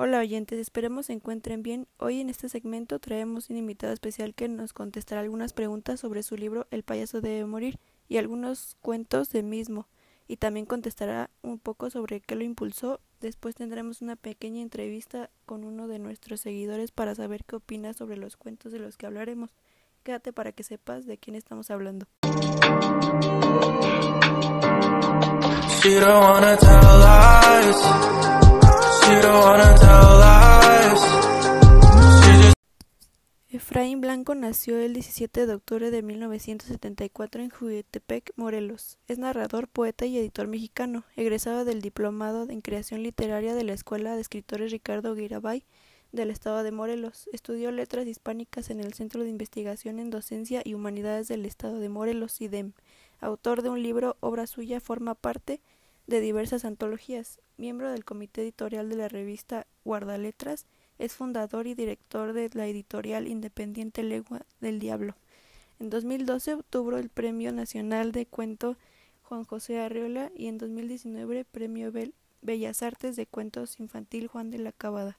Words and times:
Hola 0.00 0.20
oyentes, 0.20 0.60
esperemos 0.60 1.06
se 1.06 1.12
encuentren 1.12 1.64
bien. 1.64 1.88
Hoy 1.98 2.20
en 2.20 2.30
este 2.30 2.48
segmento 2.48 3.00
traemos 3.00 3.50
un 3.50 3.56
invitado 3.56 3.92
especial 3.92 4.32
que 4.32 4.46
nos 4.46 4.72
contestará 4.72 5.22
algunas 5.22 5.52
preguntas 5.52 5.98
sobre 5.98 6.22
su 6.22 6.36
libro 6.36 6.68
El 6.70 6.84
payaso 6.84 7.20
debe 7.20 7.44
morir 7.46 7.80
y 8.08 8.18
algunos 8.18 8.76
cuentos 8.80 9.30
del 9.30 9.46
mismo 9.46 9.88
y 10.28 10.36
también 10.36 10.66
contestará 10.66 11.30
un 11.42 11.58
poco 11.58 11.90
sobre 11.90 12.20
qué 12.20 12.36
lo 12.36 12.44
impulsó. 12.44 13.00
Después 13.20 13.56
tendremos 13.56 14.00
una 14.00 14.14
pequeña 14.14 14.62
entrevista 14.62 15.30
con 15.46 15.64
uno 15.64 15.88
de 15.88 15.98
nuestros 15.98 16.42
seguidores 16.42 16.92
para 16.92 17.16
saber 17.16 17.42
qué 17.42 17.56
opina 17.56 17.92
sobre 17.92 18.18
los 18.18 18.36
cuentos 18.36 18.70
de 18.70 18.78
los 18.78 18.96
que 18.96 19.06
hablaremos. 19.06 19.50
Quédate 20.04 20.32
para 20.32 20.52
que 20.52 20.62
sepas 20.62 21.06
de 21.06 21.18
quién 21.18 21.34
estamos 21.34 21.72
hablando. 21.72 22.06
Efraín 33.48 34.02
Blanco 34.02 34.34
nació 34.34 34.78
el 34.78 34.92
17 34.92 35.46
de 35.46 35.54
octubre 35.54 35.90
de 35.90 36.02
1974 36.02 37.42
en 37.42 37.50
Juetepec, 37.50 38.32
Morelos. 38.36 38.98
Es 39.08 39.18
narrador, 39.18 39.68
poeta 39.68 40.04
y 40.04 40.18
editor 40.18 40.46
mexicano, 40.46 41.04
egresado 41.16 41.64
del 41.64 41.80
Diplomado 41.80 42.48
en 42.50 42.60
Creación 42.60 43.02
Literaria 43.02 43.54
de 43.54 43.64
la 43.64 43.72
Escuela 43.72 44.14
de 44.14 44.20
Escritores 44.20 44.72
Ricardo 44.72 45.14
Guirabay 45.14 45.64
del 46.12 46.30
Estado 46.30 46.62
de 46.62 46.72
Morelos. 46.72 47.30
Estudió 47.32 47.70
Letras 47.70 48.06
Hispánicas 48.06 48.68
en 48.68 48.80
el 48.80 48.92
Centro 48.92 49.22
de 49.22 49.30
Investigación 49.30 49.98
en 50.00 50.10
Docencia 50.10 50.60
y 50.64 50.74
Humanidades 50.74 51.28
del 51.28 51.46
Estado 51.46 51.80
de 51.80 51.88
Morelos, 51.88 52.40
IDEM. 52.40 52.72
Autor 53.20 53.62
de 53.62 53.70
un 53.70 53.82
libro, 53.82 54.16
obra 54.20 54.46
suya 54.46 54.80
forma 54.80 55.14
parte 55.14 55.54
de 55.54 55.60
diversas 56.08 56.64
antologías. 56.64 57.38
Miembro 57.58 57.90
del 57.90 58.04
comité 58.04 58.42
editorial 58.42 58.88
de 58.88 58.96
la 58.96 59.08
revista 59.08 59.66
Guardaletras 59.84 60.66
es 60.98 61.14
fundador 61.14 61.66
y 61.66 61.74
director 61.74 62.32
de 62.32 62.50
la 62.54 62.66
editorial 62.66 63.28
independiente 63.28 64.02
Legua 64.02 64.46
del 64.60 64.78
Diablo. 64.78 65.14
En 65.78 65.90
2012 65.90 66.54
obtuvo 66.54 66.96
el 66.96 67.10
Premio 67.10 67.52
Nacional 67.52 68.10
de 68.12 68.26
Cuento 68.26 68.76
Juan 69.22 69.44
José 69.44 69.80
Arreola 69.80 70.32
y 70.34 70.46
en 70.46 70.58
2019 70.58 71.44
Premio 71.44 71.92
Bellas 72.40 72.82
Artes 72.82 73.14
de 73.14 73.26
Cuentos 73.26 73.78
Infantil 73.78 74.26
Juan 74.28 74.50
de 74.50 74.58
la 74.58 74.72
Cabada. 74.72 75.18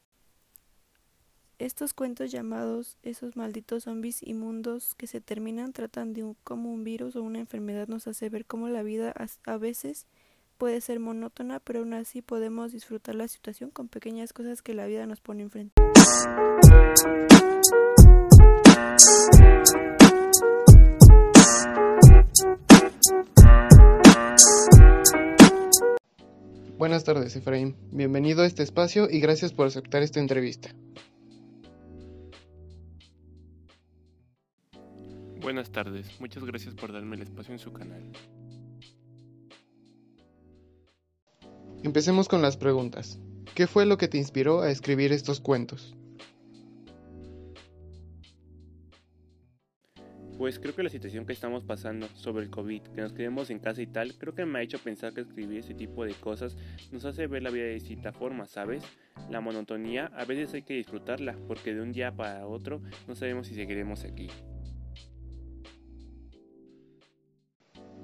Estos 1.59 1.93
cuentos 1.93 2.31
llamados 2.31 2.97
esos 3.03 3.35
malditos 3.35 3.83
zombies 3.83 4.23
inmundos 4.23 4.95
que 4.95 5.07
se 5.07 5.21
terminan 5.21 5.71
tratan 5.71 6.13
de 6.13 6.23
un, 6.23 6.35
cómo 6.43 6.73
un 6.73 6.83
virus 6.83 7.15
o 7.15 7.21
una 7.21 7.39
enfermedad 7.39 7.87
nos 7.87 8.07
hace 8.07 8.29
ver 8.29 8.45
cómo 8.45 8.69
la 8.69 8.81
vida 8.81 9.13
a 9.45 9.57
veces 9.57 10.07
puede 10.59 10.81
ser 10.81 10.99
monótona, 10.99 11.59
pero 11.61 11.79
aún 11.79 11.93
así 11.93 12.21
podemos 12.21 12.73
disfrutar 12.73 13.15
la 13.15 13.27
situación 13.27 13.71
con 13.71 13.87
pequeñas 13.87 14.33
cosas 14.33 14.61
que 14.61 14.75
la 14.75 14.85
vida 14.85 15.07
nos 15.07 15.21
pone 15.21 15.41
enfrente. 15.41 15.73
Buenas 26.77 27.03
tardes, 27.05 27.35
Efraín. 27.35 27.75
Bienvenido 27.91 28.43
a 28.43 28.45
este 28.45 28.63
espacio 28.63 29.09
y 29.09 29.21
gracias 29.21 29.53
por 29.53 29.67
aceptar 29.67 30.03
esta 30.03 30.19
entrevista. 30.19 30.75
Buenas 35.41 35.71
tardes, 35.71 36.19
muchas 36.19 36.43
gracias 36.43 36.75
por 36.75 36.91
darme 36.91 37.15
el 37.15 37.21
espacio 37.21 37.53
en 37.53 37.59
su 37.59 37.71
canal. 37.71 38.11
Empecemos 41.81 42.27
con 42.27 42.41
las 42.41 42.57
preguntas. 42.57 43.19
¿Qué 43.55 43.65
fue 43.65 43.85
lo 43.85 43.97
que 43.97 44.09
te 44.09 44.17
inspiró 44.17 44.61
a 44.61 44.69
escribir 44.69 45.13
estos 45.13 45.39
cuentos? 45.39 45.95
Pues 50.37 50.59
creo 50.59 50.75
que 50.75 50.83
la 50.83 50.89
situación 50.89 51.25
que 51.25 51.31
estamos 51.31 51.63
pasando 51.63 52.07
sobre 52.15 52.43
el 52.43 52.49
COVID, 52.49 52.81
que 52.81 53.01
nos 53.01 53.13
quedemos 53.13 53.49
en 53.49 53.59
casa 53.59 53.81
y 53.81 53.87
tal, 53.87 54.13
creo 54.17 54.35
que 54.35 54.45
me 54.45 54.59
ha 54.59 54.61
hecho 54.61 54.77
pensar 54.79 55.13
que 55.13 55.21
escribir 55.21 55.59
ese 55.59 55.73
tipo 55.73 56.03
de 56.03 56.13
cosas 56.13 56.57
nos 56.91 57.05
hace 57.05 57.27
ver 57.27 57.43
la 57.43 57.49
vida 57.49 57.63
de 57.63 57.73
distinta 57.73 58.11
forma, 58.11 58.45
¿sabes? 58.45 58.83
La 59.29 59.39
monotonía 59.39 60.07
a 60.07 60.25
veces 60.25 60.53
hay 60.53 60.63
que 60.63 60.73
disfrutarla, 60.73 61.37
porque 61.47 61.73
de 61.73 61.81
un 61.81 61.93
día 61.93 62.13
para 62.13 62.45
otro 62.45 62.81
no 63.07 63.15
sabemos 63.15 63.47
si 63.47 63.55
seguiremos 63.55 64.03
aquí. 64.03 64.27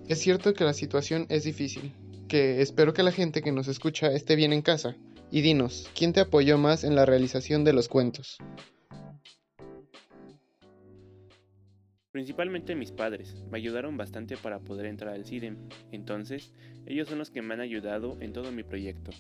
Es 0.08 0.20
cierto 0.20 0.54
que 0.54 0.64
la 0.64 0.74
situación 0.74 1.26
es 1.30 1.44
difícil, 1.44 1.94
que 2.28 2.62
espero 2.62 2.94
que 2.94 3.04
la 3.04 3.12
gente 3.12 3.42
que 3.42 3.52
nos 3.52 3.68
escucha 3.68 4.12
esté 4.12 4.36
bien 4.36 4.54
en 4.54 4.62
casa. 4.62 4.96
Y 5.32 5.42
dinos, 5.42 5.90
¿quién 5.96 6.14
te 6.14 6.20
apoyó 6.20 6.58
más 6.58 6.84
en 6.84 6.96
la 6.96 7.06
realización 7.06 7.64
de 7.64 7.74
los 7.74 7.88
cuentos? 7.88 8.38
Principalmente 12.12 12.76
mis 12.76 12.94
padres, 12.94 13.36
me 13.52 13.58
ayudaron 13.58 13.98
bastante 13.98 14.38
para 14.38 14.60
poder 14.60 14.86
entrar 14.86 15.14
al 15.14 15.26
CIDEM, 15.26 15.58
entonces 15.92 16.54
ellos 16.86 17.10
son 17.10 17.18
los 17.18 17.30
que 17.30 17.42
me 17.42 17.54
han 17.54 17.60
ayudado 17.60 18.18
en 18.22 18.32
todo 18.32 18.54
mi 18.54 18.64
proyecto. 18.64 19.12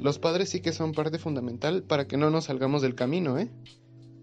Los 0.00 0.18
padres 0.18 0.48
sí 0.48 0.60
que 0.60 0.72
son 0.72 0.92
parte 0.92 1.18
fundamental 1.18 1.84
para 1.84 2.08
que 2.08 2.16
no 2.16 2.30
nos 2.30 2.46
salgamos 2.46 2.82
del 2.82 2.96
camino, 2.96 3.38
¿eh? 3.38 3.48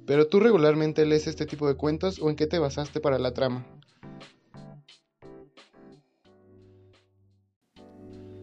Pero 0.05 0.27
tú 0.27 0.41
regularmente 0.41 1.05
lees 1.05 1.25
este 1.27 1.45
tipo 1.45 1.69
de 1.69 1.75
cuentos 1.75 2.19
o 2.19 2.29
en 2.29 2.35
qué 2.35 2.45
te 2.45 2.59
basaste 2.59 2.99
para 2.99 3.17
la 3.17 3.33
trama? 3.33 3.65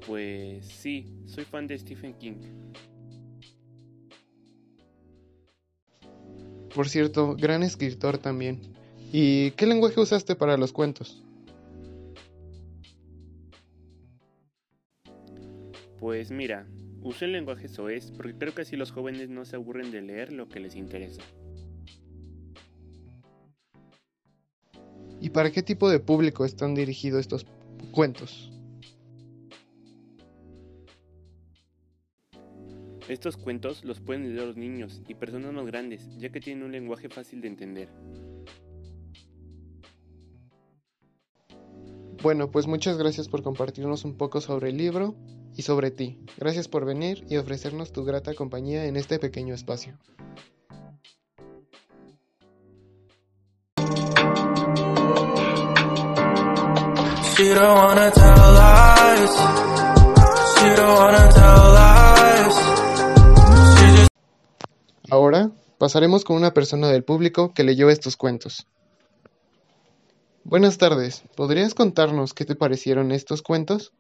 Pues 0.09 0.65
sí, 0.65 1.05
soy 1.27 1.45
fan 1.45 1.67
de 1.67 1.79
Stephen 1.79 2.15
King. 2.15 2.37
Por 6.75 6.89
cierto, 6.89 7.37
gran 7.37 7.63
escritor 7.63 8.17
también. 8.17 8.59
¿Y 9.13 9.51
qué 9.51 9.67
lenguaje 9.67 10.01
usaste 10.01 10.35
para 10.35 10.57
los 10.57 10.73
cuentos? 10.73 11.23
Pues 16.01 16.31
mira, 16.31 16.67
usé 17.03 17.27
el 17.27 17.33
lenguaje 17.33 17.69
soez 17.69 18.11
porque 18.11 18.33
creo 18.33 18.55
que 18.55 18.63
así 18.63 18.77
los 18.77 18.93
jóvenes 18.93 19.29
no 19.29 19.45
se 19.45 19.57
aburren 19.57 19.91
de 19.91 20.01
leer 20.01 20.33
lo 20.33 20.49
que 20.49 20.61
les 20.61 20.75
interesa. 20.75 21.21
¿Y 25.21 25.29
para 25.29 25.51
qué 25.51 25.63
tipo 25.63 25.91
de 25.91 26.01
público 26.01 26.47
están 26.47 26.75
dirigidos 26.75 27.21
estos 27.21 27.45
cuentos? 27.91 28.51
Estos 33.09 33.39
cuentos 33.39 33.85
los 33.85 34.01
pueden 34.01 34.35
leer 34.35 34.47
los 34.49 34.57
niños 34.57 35.01
y 35.09 35.15
personas 35.15 35.53
más 35.55 35.65
grandes, 35.65 36.07
ya 36.19 36.29
que 36.29 36.41
tienen 36.41 36.65
un 36.65 36.73
lenguaje 36.73 37.09
fácil 37.09 37.41
de 37.41 37.49
entender. 37.49 37.89
Bueno, 42.23 42.51
pues 42.51 42.67
muchas 42.67 42.99
gracias 42.99 43.29
por 43.29 43.43
compartirnos 43.43 44.05
un 44.05 44.17
poco 44.17 44.43
sobre 44.43 44.71
el 44.71 44.77
libro 44.77 45.15
y 45.57 45.63
sobre 45.63 45.91
ti. 45.91 46.19
Gracias 46.37 46.69
por 46.69 46.85
venir 46.85 47.25
y 47.31 47.37
ofrecernos 47.37 47.93
tu 47.93 48.05
grata 48.05 48.35
compañía 48.35 48.85
en 48.85 48.97
este 48.97 49.19
pequeño 49.19 49.55
espacio. 49.55 49.97
Pasaremos 65.79 66.25
con 66.25 66.37
una 66.37 66.53
persona 66.53 66.89
del 66.89 67.05
público 67.05 67.55
que 67.55 67.65
leyó 67.65 67.89
estos 67.89 68.17
cuentos. 68.17 68.67
Buenas 70.45 70.79
tardes, 70.79 71.23
¿podrías 71.37 71.75
contarnos 71.75 72.35
qué 72.35 72.45
te 72.45 72.57
parecieron 72.57 73.13
estos 73.13 73.43
cuentos? 73.43 73.93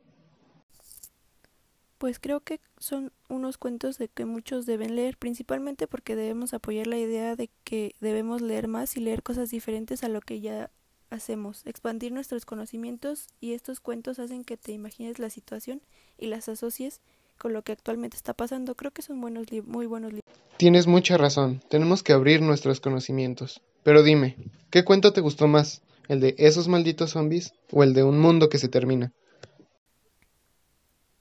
Pues 1.99 2.19
creo 2.19 2.41
que 2.41 2.61
son 2.79 3.13
unos 3.29 3.59
cuentos 3.59 3.99
de 3.99 4.09
que 4.09 4.25
muchos 4.25 4.67
deben 4.67 4.95
leer, 4.95 5.19
principalmente 5.19 5.87
porque 5.87 6.17
debemos 6.17 6.55
apoyar 6.55 6.87
la 6.87 6.97
idea 6.97 7.37
de 7.37 7.51
que 7.65 7.95
debemos 8.01 8.41
leer 8.41 8.69
más 8.69 8.97
y 8.97 9.01
leer 9.01 9.23
cosas 9.23 9.51
diferentes 9.51 10.05
a 10.05 10.09
lo 10.09 10.21
que 10.21 10.41
ya 10.41 10.71
hacemos, 11.11 11.67
expandir 11.67 12.13
nuestros 12.13 12.45
conocimientos 12.45 13.27
y 13.41 13.53
estos 13.53 13.81
cuentos 13.81 14.19
hacen 14.19 14.45
que 14.45 14.57
te 14.57 14.73
imagines 14.73 15.19
la 15.19 15.31
situación 15.31 15.83
y 16.19 16.27
las 16.29 16.49
asocies 16.49 17.01
con 17.37 17.53
lo 17.53 17.63
que 17.63 17.73
actualmente 17.73 18.17
está 18.17 18.33
pasando. 18.33 18.75
Creo 18.75 18.93
que 18.93 19.03
son 19.03 19.21
buenos 19.21 19.47
muy 19.65 19.87
buenos 19.87 20.13
libros. 20.13 20.28
Tienes 20.59 20.89
mucha 20.89 21.17
razón, 21.17 21.63
tenemos 21.71 22.03
que 22.03 22.13
abrir 22.13 22.43
nuestros 22.43 22.81
conocimientos. 22.81 23.63
Pero 23.85 24.03
dime, 24.03 24.37
¿qué 24.71 24.85
cuento 24.85 25.13
te 25.13 25.21
gustó 25.21 25.47
más? 25.47 25.83
¿El 26.09 26.19
de 26.19 26.35
esos 26.37 26.67
malditos 26.67 27.11
zombies 27.11 27.53
o 27.71 27.85
el 27.85 27.95
de 27.95 28.03
un 28.03 28.19
mundo 28.19 28.49
que 28.49 28.59
se 28.59 28.69
termina? 28.69 29.13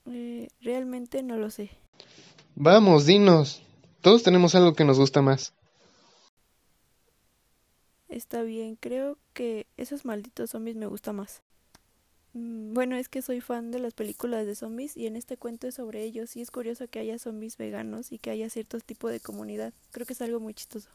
Eh, 0.06 0.48
realmente 0.60 1.22
no 1.22 1.36
lo 1.36 1.50
sé. 1.50 1.70
Vamos, 2.56 3.06
dinos. 3.06 3.62
Todos 4.00 4.24
tenemos 4.24 4.56
algo 4.56 4.74
que 4.74 4.84
nos 4.84 4.98
gusta 4.98 5.22
más. 5.22 5.52
Está 8.08 8.42
bien, 8.42 8.74
creo 8.74 9.18
que 9.34 9.66
esos 9.76 10.04
malditos 10.04 10.50
zombies 10.50 10.76
me 10.76 10.86
gusta 10.86 11.12
más. 11.12 11.42
Mm, 12.34 12.74
Bueno, 12.74 12.96
es 12.96 13.08
que 13.08 13.22
soy 13.22 13.40
fan 13.40 13.70
de 13.70 13.78
las 13.78 13.94
películas 13.94 14.46
de 14.46 14.54
zombies 14.54 14.96
y 14.96 15.06
en 15.06 15.16
este 15.16 15.36
cuento 15.36 15.66
es 15.66 15.74
sobre 15.74 16.02
ellos 16.04 16.36
y 16.36 16.40
es 16.40 16.50
curioso 16.50 16.88
que 16.88 16.98
haya 16.98 17.18
zombies 17.18 17.56
veganos 17.56 18.12
y 18.12 18.18
que 18.18 18.30
haya 18.30 18.48
cierto 18.50 18.78
tipo 18.80 19.08
de 19.08 19.20
comunidad. 19.20 19.72
Creo 19.90 20.06
que 20.06 20.12
es 20.12 20.22
algo 20.22 20.40
muy 20.40 20.54
chistoso. 20.54 20.88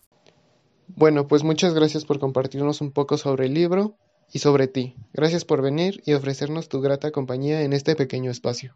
Bueno, 0.88 1.28
pues 1.28 1.44
muchas 1.44 1.74
gracias 1.74 2.06
por 2.06 2.20
compartirnos 2.20 2.82
un 2.82 2.92
poco 2.92 3.18
sobre 3.18 3.48
el 3.48 3.54
libro 3.54 3.96
y 4.32 4.40
sobre 4.40 4.68
ti. 4.68 4.96
Gracias 5.14 5.46
por 5.46 5.62
venir 5.62 6.02
y 6.06 6.14
ofrecernos 6.14 6.70
tu 6.70 6.82
grata 6.82 7.12
compañía 7.12 7.62
en 7.64 7.74
este 7.74 7.96
pequeño 7.96 8.32
espacio. 8.32 8.74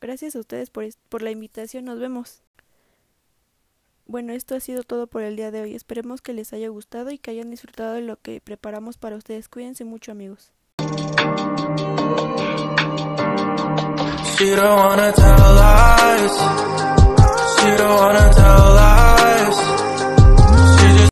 Gracias 0.00 0.36
a 0.36 0.40
ustedes 0.40 0.70
por, 0.70 0.84
por 1.08 1.22
la 1.22 1.30
invitación. 1.30 1.84
Nos 1.84 1.98
vemos. 1.98 2.42
Bueno, 4.06 4.32
esto 4.32 4.54
ha 4.54 4.60
sido 4.60 4.84
todo 4.84 5.08
por 5.08 5.22
el 5.22 5.34
día 5.34 5.50
de 5.50 5.62
hoy. 5.62 5.74
Esperemos 5.74 6.22
que 6.22 6.32
les 6.32 6.52
haya 6.52 6.68
gustado 6.68 7.10
y 7.10 7.18
que 7.18 7.32
hayan 7.32 7.50
disfrutado 7.50 7.94
de 7.94 8.02
lo 8.02 8.16
que 8.20 8.40
preparamos 8.40 8.98
para 8.98 9.16
ustedes. 9.16 9.48
Cuídense 9.48 9.84
mucho, 9.84 10.12
amigos. 10.12 10.52